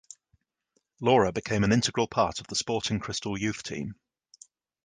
Lora 0.99 1.31
became 1.31 1.63
an 1.63 1.71
integral 1.71 2.07
part 2.07 2.39
of 2.39 2.47
the 2.47 2.55
Sporting 2.55 2.99
Cristal 2.99 3.37
youth 3.37 3.61
team. 3.61 3.93